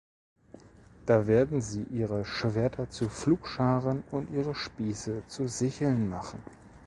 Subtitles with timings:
[1.05, 6.39] Da werden sie ihre Schwerter zu Pflugscharen und ihre Spieße zu Sicheln machen.